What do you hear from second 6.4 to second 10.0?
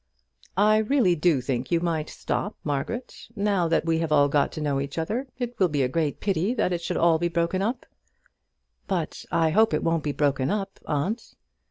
that it all should be broken up." "But I hope it